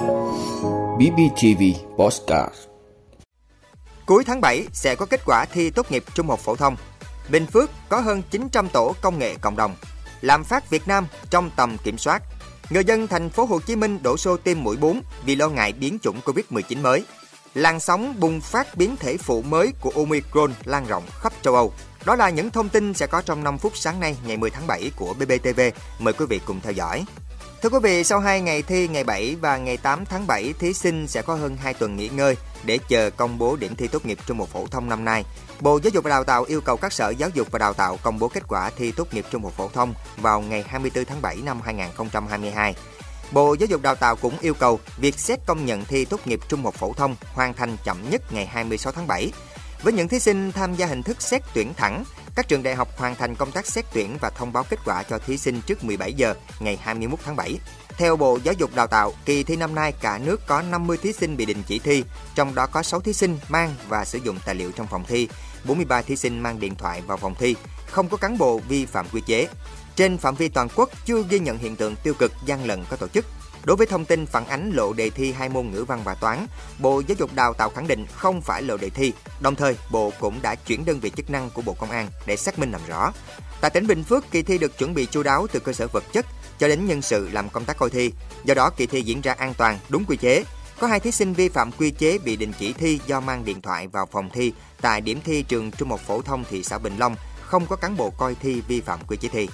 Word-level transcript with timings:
BBTV 0.00 1.62
Postcard 1.98 2.54
Cuối 4.06 4.24
tháng 4.24 4.40
7 4.40 4.66
sẽ 4.72 4.94
có 4.94 5.06
kết 5.06 5.20
quả 5.26 5.44
thi 5.44 5.70
tốt 5.70 5.90
nghiệp 5.90 6.04
trung 6.14 6.28
học 6.28 6.40
phổ 6.40 6.56
thông. 6.56 6.76
Bình 7.28 7.46
Phước 7.46 7.70
có 7.88 8.00
hơn 8.00 8.22
900 8.30 8.68
tổ 8.68 8.94
công 9.00 9.18
nghệ 9.18 9.34
cộng 9.40 9.56
đồng. 9.56 9.74
Làm 10.20 10.44
phát 10.44 10.70
Việt 10.70 10.88
Nam 10.88 11.06
trong 11.30 11.50
tầm 11.56 11.76
kiểm 11.84 11.98
soát. 11.98 12.22
Người 12.70 12.84
dân 12.84 13.06
thành 13.06 13.30
phố 13.30 13.44
Hồ 13.44 13.60
Chí 13.60 13.76
Minh 13.76 14.02
đổ 14.02 14.16
xô 14.16 14.36
tiêm 14.36 14.62
mũi 14.62 14.76
4 14.76 15.02
vì 15.24 15.36
lo 15.36 15.48
ngại 15.48 15.72
biến 15.72 15.98
chủng 16.02 16.20
Covid-19 16.24 16.82
mới. 16.82 17.04
Làn 17.54 17.80
sóng 17.80 18.20
bùng 18.20 18.40
phát 18.40 18.76
biến 18.76 18.96
thể 18.96 19.16
phụ 19.16 19.42
mới 19.42 19.72
của 19.80 19.92
Omicron 19.96 20.52
lan 20.64 20.86
rộng 20.86 21.04
khắp 21.20 21.32
châu 21.42 21.54
Âu. 21.54 21.72
Đó 22.04 22.14
là 22.14 22.30
những 22.30 22.50
thông 22.50 22.68
tin 22.68 22.94
sẽ 22.94 23.06
có 23.06 23.22
trong 23.22 23.44
5 23.44 23.58
phút 23.58 23.76
sáng 23.76 24.00
nay, 24.00 24.16
ngày 24.26 24.36
10 24.36 24.50
tháng 24.50 24.66
7 24.66 24.90
của 24.96 25.14
BBTV. 25.14 25.60
Mời 25.98 26.14
quý 26.14 26.26
vị 26.28 26.40
cùng 26.46 26.60
theo 26.60 26.72
dõi. 26.72 27.04
Thưa 27.62 27.68
quý 27.68 27.78
vị, 27.82 28.04
sau 28.04 28.20
2 28.20 28.40
ngày 28.40 28.62
thi 28.62 28.88
ngày 28.88 29.04
7 29.04 29.36
và 29.40 29.56
ngày 29.56 29.76
8 29.76 30.04
tháng 30.04 30.26
7, 30.26 30.54
thí 30.58 30.72
sinh 30.72 31.06
sẽ 31.08 31.22
có 31.22 31.34
hơn 31.34 31.56
2 31.56 31.74
tuần 31.74 31.96
nghỉ 31.96 32.08
ngơi 32.08 32.36
để 32.64 32.78
chờ 32.88 33.10
công 33.10 33.38
bố 33.38 33.56
điểm 33.56 33.76
thi 33.76 33.88
tốt 33.88 34.06
nghiệp 34.06 34.18
trung 34.26 34.38
học 34.38 34.48
phổ 34.48 34.66
thông 34.66 34.88
năm 34.88 35.04
nay. 35.04 35.24
Bộ 35.60 35.80
Giáo 35.82 35.90
dục 35.94 36.04
và 36.04 36.10
Đào 36.10 36.24
tạo 36.24 36.44
yêu 36.44 36.60
cầu 36.60 36.76
các 36.76 36.92
sở 36.92 37.10
giáo 37.10 37.28
dục 37.34 37.48
và 37.50 37.58
đào 37.58 37.72
tạo 37.72 37.98
công 38.02 38.18
bố 38.18 38.28
kết 38.28 38.42
quả 38.48 38.70
thi 38.76 38.92
tốt 38.92 39.14
nghiệp 39.14 39.24
trung 39.30 39.44
học 39.44 39.52
phổ 39.56 39.68
thông 39.68 39.94
vào 40.16 40.40
ngày 40.40 40.64
24 40.68 41.04
tháng 41.04 41.22
7 41.22 41.36
năm 41.44 41.60
2022. 41.60 42.74
Bộ 43.32 43.54
Giáo 43.54 43.66
dục 43.66 43.82
Đào 43.82 43.94
tạo 43.94 44.16
cũng 44.16 44.38
yêu 44.40 44.54
cầu 44.54 44.80
việc 44.96 45.18
xét 45.18 45.38
công 45.46 45.66
nhận 45.66 45.84
thi 45.84 46.04
tốt 46.04 46.26
nghiệp 46.26 46.40
trung 46.48 46.64
học 46.64 46.74
phổ 46.74 46.92
thông 46.92 47.16
hoàn 47.34 47.54
thành 47.54 47.76
chậm 47.84 48.10
nhất 48.10 48.32
ngày 48.32 48.46
26 48.46 48.92
tháng 48.92 49.06
7. 49.06 49.32
Với 49.82 49.92
những 49.92 50.08
thí 50.08 50.20
sinh 50.20 50.52
tham 50.52 50.74
gia 50.74 50.86
hình 50.86 51.02
thức 51.02 51.22
xét 51.22 51.42
tuyển 51.54 51.74
thẳng, 51.74 52.04
các 52.34 52.48
trường 52.48 52.62
đại 52.62 52.74
học 52.74 52.88
hoàn 52.96 53.14
thành 53.14 53.34
công 53.34 53.52
tác 53.52 53.66
xét 53.66 53.84
tuyển 53.92 54.16
và 54.20 54.30
thông 54.30 54.52
báo 54.52 54.64
kết 54.70 54.78
quả 54.84 55.02
cho 55.02 55.18
thí 55.18 55.38
sinh 55.38 55.60
trước 55.66 55.84
17 55.84 56.12
giờ 56.12 56.34
ngày 56.60 56.76
21 56.76 57.18
tháng 57.24 57.36
7. 57.36 57.58
Theo 57.88 58.16
Bộ 58.16 58.38
Giáo 58.44 58.54
dục 58.58 58.74
Đào 58.74 58.86
tạo, 58.86 59.12
kỳ 59.24 59.42
thi 59.42 59.56
năm 59.56 59.74
nay 59.74 59.92
cả 60.00 60.18
nước 60.18 60.46
có 60.46 60.62
50 60.62 60.96
thí 61.02 61.12
sinh 61.12 61.36
bị 61.36 61.46
đình 61.46 61.62
chỉ 61.66 61.78
thi, 61.78 62.04
trong 62.34 62.54
đó 62.54 62.66
có 62.66 62.82
6 62.82 63.00
thí 63.00 63.12
sinh 63.12 63.38
mang 63.48 63.74
và 63.88 64.04
sử 64.04 64.18
dụng 64.18 64.38
tài 64.46 64.54
liệu 64.54 64.72
trong 64.72 64.86
phòng 64.86 65.04
thi, 65.08 65.28
43 65.64 66.02
thí 66.02 66.16
sinh 66.16 66.40
mang 66.40 66.60
điện 66.60 66.74
thoại 66.74 67.02
vào 67.06 67.16
phòng 67.16 67.34
thi, 67.34 67.56
không 67.86 68.08
có 68.08 68.16
cán 68.16 68.38
bộ 68.38 68.60
vi 68.68 68.86
phạm 68.86 69.06
quy 69.12 69.20
chế. 69.26 69.48
Trên 69.96 70.18
phạm 70.18 70.34
vi 70.34 70.48
toàn 70.48 70.68
quốc 70.76 70.90
chưa 71.06 71.22
ghi 71.28 71.38
nhận 71.38 71.58
hiện 71.58 71.76
tượng 71.76 71.96
tiêu 71.96 72.14
cực 72.14 72.32
gian 72.46 72.64
lận 72.64 72.84
có 72.90 72.96
tổ 72.96 73.08
chức. 73.08 73.26
Đối 73.64 73.76
với 73.76 73.86
thông 73.86 74.04
tin 74.04 74.26
phản 74.26 74.46
ánh 74.46 74.70
lộ 74.70 74.92
đề 74.92 75.10
thi 75.10 75.32
hai 75.32 75.48
môn 75.48 75.70
ngữ 75.70 75.84
văn 75.84 76.00
và 76.04 76.14
toán, 76.14 76.46
Bộ 76.78 77.02
Giáo 77.06 77.16
dục 77.18 77.30
Đào 77.34 77.54
tạo 77.54 77.70
khẳng 77.70 77.86
định 77.86 78.06
không 78.12 78.40
phải 78.40 78.62
lộ 78.62 78.76
đề 78.76 78.90
thi. 78.90 79.12
Đồng 79.40 79.54
thời, 79.54 79.76
Bộ 79.90 80.12
cũng 80.20 80.42
đã 80.42 80.54
chuyển 80.54 80.84
đơn 80.84 81.00
vị 81.00 81.10
chức 81.16 81.30
năng 81.30 81.50
của 81.50 81.62
Bộ 81.62 81.72
Công 81.72 81.90
an 81.90 82.08
để 82.26 82.36
xác 82.36 82.58
minh 82.58 82.72
làm 82.72 82.80
rõ. 82.88 83.12
Tại 83.60 83.70
tỉnh 83.70 83.86
Bình 83.86 84.04
Phước, 84.04 84.30
kỳ 84.30 84.42
thi 84.42 84.58
được 84.58 84.78
chuẩn 84.78 84.94
bị 84.94 85.06
chu 85.06 85.22
đáo 85.22 85.46
từ 85.52 85.60
cơ 85.60 85.72
sở 85.72 85.86
vật 85.86 86.04
chất 86.12 86.26
cho 86.58 86.68
đến 86.68 86.86
nhân 86.86 87.02
sự 87.02 87.28
làm 87.32 87.48
công 87.48 87.64
tác 87.64 87.78
coi 87.78 87.90
thi. 87.90 88.12
Do 88.44 88.54
đó, 88.54 88.70
kỳ 88.70 88.86
thi 88.86 89.02
diễn 89.02 89.20
ra 89.20 89.32
an 89.32 89.54
toàn, 89.54 89.78
đúng 89.88 90.04
quy 90.04 90.16
chế. 90.16 90.44
Có 90.78 90.86
hai 90.86 91.00
thí 91.00 91.10
sinh 91.10 91.32
vi 91.32 91.48
phạm 91.48 91.72
quy 91.72 91.90
chế 91.90 92.18
bị 92.18 92.36
đình 92.36 92.52
chỉ 92.58 92.72
thi 92.72 93.00
do 93.06 93.20
mang 93.20 93.44
điện 93.44 93.62
thoại 93.62 93.88
vào 93.88 94.06
phòng 94.12 94.30
thi 94.32 94.52
tại 94.80 95.00
điểm 95.00 95.20
thi 95.24 95.42
trường 95.42 95.70
Trung 95.70 95.90
học 95.90 96.00
phổ 96.06 96.22
thông 96.22 96.44
thị 96.50 96.62
xã 96.62 96.78
Bình 96.78 96.98
Long, 96.98 97.16
không 97.42 97.66
có 97.66 97.76
cán 97.76 97.96
bộ 97.96 98.10
coi 98.10 98.34
thi 98.34 98.60
vi 98.68 98.80
phạm 98.80 99.00
quy 99.06 99.16
chế 99.16 99.28
thi. 99.28 99.48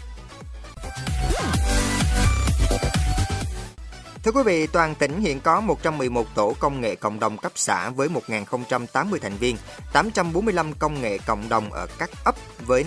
Thưa 4.27 4.32
quý 4.32 4.42
vị, 4.42 4.66
toàn 4.66 4.94
tỉnh 4.94 5.20
hiện 5.20 5.41
có 5.41 5.60
111 5.60 6.27
tổ 6.34 6.55
công 6.60 6.80
nghệ 6.80 6.94
cộng 6.94 7.20
đồng 7.20 7.38
cấp 7.38 7.52
xã 7.55 7.91
với 7.91 8.08
1.080 8.28 9.19
thành 9.22 9.36
viên, 9.36 9.56
845 9.92 10.72
công 10.72 11.00
nghệ 11.00 11.19
cộng 11.27 11.48
đồng 11.48 11.72
ở 11.72 11.86
các 11.98 12.10
ấp 12.24 12.34
với 12.66 12.84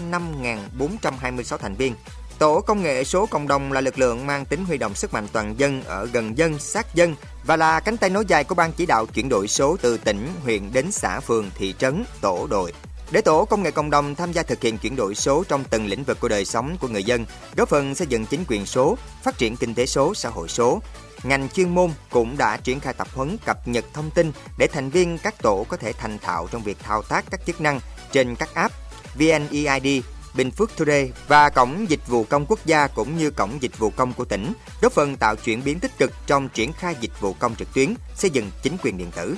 5.426 0.79 1.57
thành 1.57 1.75
viên. 1.75 1.95
Tổ 2.39 2.61
công 2.61 2.83
nghệ 2.83 3.03
số 3.03 3.25
cộng 3.25 3.47
đồng 3.47 3.71
là 3.71 3.81
lực 3.81 3.99
lượng 3.99 4.27
mang 4.27 4.45
tính 4.45 4.65
huy 4.65 4.77
động 4.77 4.95
sức 4.95 5.13
mạnh 5.13 5.27
toàn 5.33 5.59
dân 5.59 5.83
ở 5.83 6.05
gần 6.05 6.37
dân, 6.37 6.59
sát 6.59 6.95
dân 6.95 7.15
và 7.45 7.55
là 7.55 7.79
cánh 7.79 7.97
tay 7.97 8.09
nối 8.09 8.25
dài 8.27 8.43
của 8.43 8.55
ban 8.55 8.71
chỉ 8.71 8.85
đạo 8.85 9.05
chuyển 9.05 9.29
đổi 9.29 9.47
số 9.47 9.77
từ 9.81 9.97
tỉnh, 9.97 10.27
huyện 10.43 10.73
đến 10.73 10.91
xã, 10.91 11.19
phường, 11.19 11.49
thị 11.55 11.75
trấn, 11.79 12.03
tổ 12.21 12.47
đội. 12.49 12.73
Để 13.11 13.21
tổ 13.21 13.45
công 13.45 13.63
nghệ 13.63 13.71
cộng 13.71 13.89
đồng 13.89 14.15
tham 14.15 14.31
gia 14.31 14.43
thực 14.43 14.61
hiện 14.61 14.77
chuyển 14.77 14.95
đổi 14.95 15.15
số 15.15 15.43
trong 15.47 15.63
từng 15.69 15.85
lĩnh 15.85 16.03
vực 16.03 16.19
của 16.19 16.27
đời 16.27 16.45
sống 16.45 16.77
của 16.79 16.87
người 16.87 17.03
dân, 17.03 17.25
góp 17.55 17.69
phần 17.69 17.95
xây 17.95 18.07
dựng 18.07 18.25
chính 18.25 18.43
quyền 18.47 18.65
số, 18.65 18.97
phát 19.23 19.37
triển 19.37 19.55
kinh 19.55 19.73
tế 19.73 19.85
số, 19.85 20.13
xã 20.13 20.29
hội 20.29 20.47
số, 20.47 20.81
ngành 21.23 21.49
chuyên 21.49 21.69
môn 21.69 21.91
cũng 22.09 22.37
đã 22.37 22.57
triển 22.57 22.79
khai 22.79 22.93
tập 22.93 23.07
huấn 23.13 23.37
cập 23.45 23.67
nhật 23.67 23.85
thông 23.93 24.11
tin 24.11 24.31
để 24.57 24.67
thành 24.67 24.89
viên 24.89 25.17
các 25.17 25.41
tổ 25.41 25.65
có 25.69 25.77
thể 25.77 25.93
thành 25.93 26.19
thạo 26.19 26.47
trong 26.51 26.63
việc 26.63 26.77
thao 26.79 27.01
tác 27.01 27.25
các 27.31 27.45
chức 27.45 27.61
năng 27.61 27.79
trên 28.11 28.35
các 28.35 28.53
app 28.53 28.75
VNEID, 29.15 30.03
Bình 30.35 30.51
Phước 30.51 30.77
Today 30.77 31.11
và 31.27 31.49
Cổng 31.49 31.89
Dịch 31.89 32.07
vụ 32.07 32.23
Công 32.23 32.45
Quốc 32.45 32.59
gia 32.65 32.87
cũng 32.87 33.17
như 33.17 33.31
Cổng 33.31 33.61
Dịch 33.61 33.77
vụ 33.77 33.89
Công 33.89 34.13
của 34.13 34.25
tỉnh, 34.25 34.53
góp 34.81 34.93
phần 34.93 35.17
tạo 35.17 35.35
chuyển 35.35 35.63
biến 35.63 35.79
tích 35.79 35.97
cực 35.97 36.11
trong 36.27 36.49
triển 36.49 36.73
khai 36.73 36.95
dịch 37.01 37.19
vụ 37.19 37.33
công 37.33 37.55
trực 37.55 37.73
tuyến, 37.73 37.93
xây 38.15 38.29
dựng 38.29 38.51
chính 38.63 38.77
quyền 38.83 38.97
điện 38.97 39.11
tử. 39.15 39.37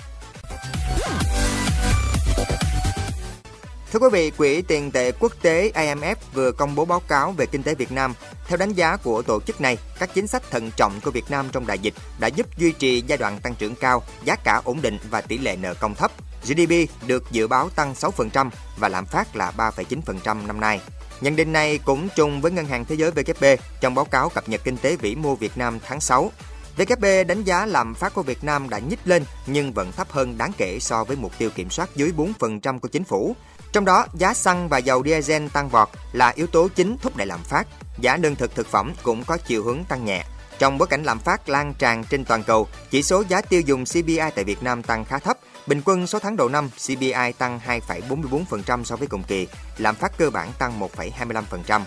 Thưa 3.91 3.99
quý 3.99 4.07
vị, 4.11 4.31
Quỹ 4.37 4.61
tiền 4.61 4.91
tệ 4.91 5.11
quốc 5.11 5.31
tế 5.41 5.71
IMF 5.75 6.15
vừa 6.33 6.51
công 6.51 6.75
bố 6.75 6.85
báo 6.85 6.99
cáo 6.99 7.31
về 7.31 7.45
kinh 7.45 7.63
tế 7.63 7.75
Việt 7.75 7.91
Nam. 7.91 8.13
Theo 8.47 8.57
đánh 8.57 8.73
giá 8.73 8.97
của 8.97 9.21
tổ 9.21 9.41
chức 9.41 9.61
này, 9.61 9.77
các 9.99 10.09
chính 10.13 10.27
sách 10.27 10.43
thận 10.51 10.71
trọng 10.77 10.99
của 11.03 11.11
Việt 11.11 11.25
Nam 11.29 11.49
trong 11.51 11.67
đại 11.67 11.79
dịch 11.79 11.93
đã 12.19 12.27
giúp 12.27 12.57
duy 12.57 12.71
trì 12.71 13.03
giai 13.07 13.17
đoạn 13.17 13.39
tăng 13.39 13.55
trưởng 13.55 13.75
cao, 13.75 14.03
giá 14.23 14.35
cả 14.35 14.61
ổn 14.63 14.81
định 14.81 14.97
và 15.09 15.21
tỷ 15.21 15.37
lệ 15.37 15.55
nợ 15.55 15.73
công 15.73 15.95
thấp. 15.95 16.11
GDP 16.43 17.07
được 17.07 17.31
dự 17.31 17.47
báo 17.47 17.69
tăng 17.69 17.93
6% 17.93 18.49
và 18.77 18.89
lạm 18.89 19.05
phát 19.05 19.35
là 19.35 19.51
3,9% 19.57 20.47
năm 20.47 20.59
nay. 20.59 20.81
Nhận 21.21 21.35
định 21.35 21.53
này 21.53 21.77
cũng 21.77 22.09
trùng 22.15 22.41
với 22.41 22.51
Ngân 22.51 22.65
hàng 22.65 22.85
Thế 22.85 22.95
giới 22.95 23.11
WB 23.11 23.57
trong 23.81 23.95
báo 23.95 24.05
cáo 24.05 24.29
cập 24.29 24.49
nhật 24.49 24.61
kinh 24.63 24.77
tế 24.77 24.95
vĩ 24.95 25.15
mô 25.15 25.35
Việt 25.35 25.57
Nam 25.57 25.79
tháng 25.85 26.01
6. 26.01 26.31
WB 26.77 27.27
đánh 27.27 27.43
giá 27.43 27.65
lạm 27.65 27.93
phát 27.93 28.13
của 28.13 28.23
Việt 28.23 28.43
Nam 28.43 28.69
đã 28.69 28.79
nhích 28.79 28.99
lên 29.05 29.23
nhưng 29.47 29.73
vẫn 29.73 29.91
thấp 29.91 30.11
hơn 30.11 30.37
đáng 30.37 30.51
kể 30.57 30.79
so 30.79 31.03
với 31.03 31.17
mục 31.17 31.31
tiêu 31.37 31.49
kiểm 31.55 31.69
soát 31.69 31.89
dưới 31.95 32.11
4% 32.39 32.79
của 32.79 32.87
chính 32.87 33.03
phủ. 33.03 33.35
Trong 33.71 33.85
đó, 33.85 34.05
giá 34.13 34.33
xăng 34.33 34.69
và 34.69 34.77
dầu 34.77 35.03
diesel 35.03 35.47
tăng 35.47 35.69
vọt 35.69 35.89
là 36.11 36.29
yếu 36.35 36.47
tố 36.47 36.67
chính 36.75 36.97
thúc 37.01 37.17
đẩy 37.17 37.27
lạm 37.27 37.43
phát. 37.43 37.67
Giá 37.99 38.17
lương 38.17 38.35
thực 38.35 38.55
thực 38.55 38.67
phẩm 38.67 38.93
cũng 39.03 39.23
có 39.23 39.37
chiều 39.37 39.63
hướng 39.63 39.83
tăng 39.83 40.05
nhẹ. 40.05 40.23
Trong 40.59 40.77
bối 40.77 40.87
cảnh 40.87 41.03
lạm 41.03 41.19
phát 41.19 41.49
lan 41.49 41.73
tràn 41.73 42.03
trên 42.03 42.25
toàn 42.25 42.43
cầu, 42.43 42.67
chỉ 42.89 43.03
số 43.03 43.23
giá 43.29 43.41
tiêu 43.41 43.61
dùng 43.61 43.85
CPI 43.85 44.19
tại 44.35 44.43
Việt 44.43 44.63
Nam 44.63 44.83
tăng 44.83 45.05
khá 45.05 45.19
thấp. 45.19 45.37
Bình 45.67 45.81
quân 45.85 46.07
số 46.07 46.19
tháng 46.19 46.37
đầu 46.37 46.49
năm, 46.49 46.69
CPI 46.69 47.33
tăng 47.37 47.59
2,44% 47.67 48.83
so 48.83 48.95
với 48.95 49.07
cùng 49.07 49.23
kỳ, 49.23 49.47
lạm 49.77 49.95
phát 49.95 50.17
cơ 50.17 50.29
bản 50.29 50.51
tăng 50.59 50.79
1,25%. 50.79 51.81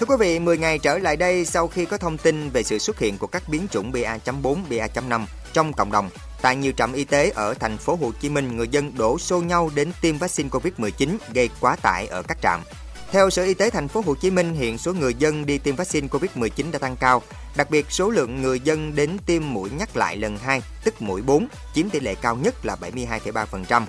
Thưa 0.00 0.06
quý 0.06 0.16
vị, 0.18 0.38
10 0.38 0.58
ngày 0.58 0.78
trở 0.78 0.98
lại 0.98 1.16
đây 1.16 1.44
sau 1.44 1.68
khi 1.68 1.84
có 1.84 1.96
thông 1.96 2.18
tin 2.18 2.50
về 2.50 2.62
sự 2.62 2.78
xuất 2.78 2.98
hiện 2.98 3.18
của 3.18 3.26
các 3.26 3.42
biến 3.48 3.66
chủng 3.70 3.92
BA.4, 3.92 4.56
BA.5 4.68 5.26
trong 5.52 5.72
cộng 5.72 5.92
đồng, 5.92 6.10
tại 6.42 6.56
nhiều 6.56 6.72
trạm 6.76 6.92
y 6.92 7.04
tế 7.04 7.30
ở 7.30 7.54
thành 7.54 7.78
phố 7.78 7.98
Hồ 8.00 8.12
Chí 8.20 8.28
Minh, 8.28 8.56
người 8.56 8.68
dân 8.68 8.92
đổ 8.96 9.18
xô 9.18 9.40
nhau 9.40 9.70
đến 9.74 9.92
tiêm 10.00 10.18
vaccine 10.18 10.48
COVID-19 10.48 11.16
gây 11.32 11.50
quá 11.60 11.76
tải 11.76 12.06
ở 12.06 12.22
các 12.22 12.38
trạm. 12.42 12.60
Theo 13.10 13.30
Sở 13.30 13.42
Y 13.42 13.54
tế 13.54 13.70
thành 13.70 13.88
phố 13.88 14.02
Hồ 14.06 14.14
Chí 14.14 14.30
Minh, 14.30 14.54
hiện 14.54 14.78
số 14.78 14.92
người 14.92 15.14
dân 15.14 15.46
đi 15.46 15.58
tiêm 15.58 15.76
vaccine 15.76 16.08
COVID-19 16.08 16.70
đã 16.70 16.78
tăng 16.78 16.96
cao, 16.96 17.22
đặc 17.56 17.70
biệt 17.70 17.86
số 17.88 18.10
lượng 18.10 18.42
người 18.42 18.60
dân 18.60 18.94
đến 18.94 19.16
tiêm 19.26 19.52
mũi 19.52 19.70
nhắc 19.78 19.96
lại 19.96 20.16
lần 20.16 20.38
2, 20.38 20.62
tức 20.84 21.02
mũi 21.02 21.22
4, 21.22 21.48
chiếm 21.74 21.90
tỷ 21.90 22.00
lệ 22.00 22.14
cao 22.14 22.36
nhất 22.36 22.66
là 22.66 22.76
72,3%, 22.80 23.82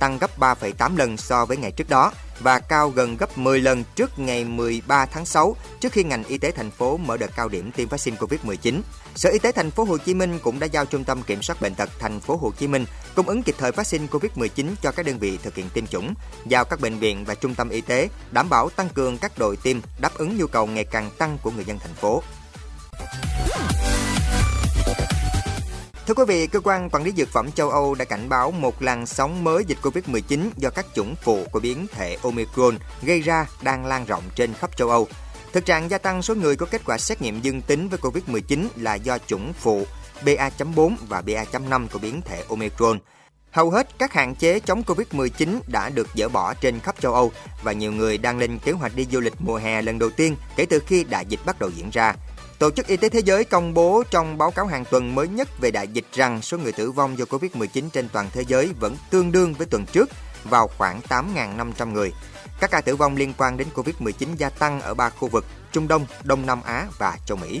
tăng 0.00 0.18
gấp 0.18 0.38
3,8 0.38 0.96
lần 0.96 1.16
so 1.16 1.44
với 1.44 1.56
ngày 1.56 1.72
trước 1.72 1.88
đó 1.88 2.12
và 2.40 2.58
cao 2.58 2.90
gần 2.90 3.16
gấp 3.16 3.38
10 3.38 3.60
lần 3.60 3.84
trước 3.94 4.18
ngày 4.18 4.44
13 4.44 5.06
tháng 5.06 5.26
6 5.26 5.56
trước 5.80 5.92
khi 5.92 6.04
ngành 6.04 6.24
y 6.24 6.38
tế 6.38 6.50
thành 6.50 6.70
phố 6.70 6.96
mở 6.96 7.16
đợt 7.16 7.30
cao 7.36 7.48
điểm 7.48 7.70
tiêm 7.72 7.88
vaccine 7.88 8.16
COVID-19. 8.16 8.80
Sở 9.14 9.30
Y 9.30 9.38
tế 9.38 9.52
thành 9.52 9.70
phố 9.70 9.84
Hồ 9.84 9.98
Chí 9.98 10.14
Minh 10.14 10.38
cũng 10.42 10.60
đã 10.60 10.66
giao 10.66 10.84
Trung 10.86 11.04
tâm 11.04 11.22
Kiểm 11.22 11.42
soát 11.42 11.60
bệnh 11.60 11.74
tật 11.74 11.90
thành 11.98 12.20
phố 12.20 12.36
Hồ 12.36 12.52
Chí 12.58 12.66
Minh 12.66 12.84
cung 13.14 13.28
ứng 13.28 13.42
kịp 13.42 13.54
thời 13.58 13.72
vaccine 13.72 14.06
COVID-19 14.06 14.66
cho 14.82 14.92
các 14.92 15.06
đơn 15.06 15.18
vị 15.18 15.38
thực 15.42 15.54
hiện 15.54 15.66
tiêm 15.74 15.86
chủng, 15.86 16.14
giao 16.46 16.64
các 16.64 16.80
bệnh 16.80 16.98
viện 16.98 17.24
và 17.24 17.34
trung 17.34 17.54
tâm 17.54 17.68
y 17.68 17.80
tế 17.80 18.08
đảm 18.30 18.48
bảo 18.48 18.70
tăng 18.70 18.88
cường 18.88 19.18
các 19.18 19.38
đội 19.38 19.56
tiêm 19.56 19.76
đáp 19.98 20.14
ứng 20.14 20.36
nhu 20.36 20.46
cầu 20.46 20.66
ngày 20.66 20.84
càng 20.84 21.10
tăng 21.18 21.38
của 21.42 21.50
người 21.50 21.64
dân 21.64 21.78
thành 21.78 21.94
phố. 21.94 22.22
Thưa 26.10 26.14
quý 26.14 26.24
vị, 26.28 26.46
cơ 26.46 26.60
quan 26.64 26.90
quản 26.90 27.04
lý 27.04 27.12
dược 27.16 27.28
phẩm 27.28 27.52
châu 27.52 27.70
Âu 27.70 27.94
đã 27.94 28.04
cảnh 28.04 28.28
báo 28.28 28.50
một 28.50 28.82
làn 28.82 29.06
sóng 29.06 29.44
mới 29.44 29.64
dịch 29.64 29.78
Covid-19 29.82 30.50
do 30.56 30.70
các 30.70 30.86
chủng 30.94 31.14
phụ 31.22 31.44
của 31.52 31.60
biến 31.60 31.86
thể 31.92 32.16
Omicron 32.22 32.78
gây 33.02 33.20
ra 33.20 33.46
đang 33.62 33.86
lan 33.86 34.04
rộng 34.04 34.22
trên 34.34 34.54
khắp 34.54 34.76
châu 34.76 34.90
Âu. 34.90 35.08
Thực 35.52 35.66
trạng 35.66 35.90
gia 35.90 35.98
tăng 35.98 36.22
số 36.22 36.34
người 36.34 36.56
có 36.56 36.66
kết 36.66 36.82
quả 36.86 36.98
xét 36.98 37.22
nghiệm 37.22 37.40
dương 37.40 37.62
tính 37.62 37.88
với 37.88 37.98
Covid-19 37.98 38.66
là 38.76 38.94
do 38.94 39.18
chủng 39.26 39.52
phụ 39.52 39.84
BA.4 40.24 40.94
và 41.08 41.22
BA.5 41.22 41.88
của 41.92 41.98
biến 41.98 42.22
thể 42.22 42.44
Omicron. 42.48 42.98
Hầu 43.50 43.70
hết 43.70 43.98
các 43.98 44.12
hạn 44.12 44.34
chế 44.34 44.60
chống 44.60 44.82
Covid-19 44.86 45.60
đã 45.66 45.88
được 45.88 46.08
dỡ 46.14 46.28
bỏ 46.28 46.54
trên 46.54 46.80
khắp 46.80 47.00
châu 47.00 47.14
Âu 47.14 47.32
và 47.62 47.72
nhiều 47.72 47.92
người 47.92 48.18
đang 48.18 48.38
lên 48.38 48.58
kế 48.58 48.72
hoạch 48.72 48.96
đi 48.96 49.06
du 49.12 49.20
lịch 49.20 49.34
mùa 49.38 49.56
hè 49.56 49.82
lần 49.82 49.98
đầu 49.98 50.10
tiên 50.10 50.36
kể 50.56 50.66
từ 50.70 50.80
khi 50.86 51.04
đại 51.04 51.26
dịch 51.28 51.40
bắt 51.46 51.60
đầu 51.60 51.70
diễn 51.76 51.90
ra. 51.90 52.14
Tổ 52.60 52.70
chức 52.70 52.86
Y 52.86 52.96
tế 52.96 53.08
Thế 53.08 53.20
giới 53.20 53.44
công 53.44 53.74
bố 53.74 54.02
trong 54.10 54.38
báo 54.38 54.50
cáo 54.50 54.66
hàng 54.66 54.84
tuần 54.90 55.14
mới 55.14 55.28
nhất 55.28 55.48
về 55.60 55.70
đại 55.70 55.88
dịch 55.88 56.04
rằng 56.12 56.42
số 56.42 56.58
người 56.58 56.72
tử 56.72 56.90
vong 56.90 57.18
do 57.18 57.24
Covid-19 57.24 57.90
trên 57.92 58.08
toàn 58.08 58.30
thế 58.32 58.44
giới 58.44 58.72
vẫn 58.80 58.96
tương 59.10 59.32
đương 59.32 59.54
với 59.54 59.66
tuần 59.66 59.86
trước 59.86 60.08
vào 60.44 60.68
khoảng 60.78 61.00
8.500 61.08 61.92
người. 61.92 62.12
Các 62.60 62.70
ca 62.70 62.80
tử 62.80 62.96
vong 62.96 63.16
liên 63.16 63.32
quan 63.38 63.56
đến 63.56 63.68
Covid-19 63.74 64.28
gia 64.36 64.50
tăng 64.50 64.80
ở 64.80 64.94
ba 64.94 65.10
khu 65.10 65.28
vực 65.28 65.44
Trung 65.72 65.88
Đông, 65.88 66.06
Đông 66.24 66.46
Nam 66.46 66.62
Á 66.62 66.86
và 66.98 67.18
châu 67.26 67.36
Mỹ. 67.36 67.60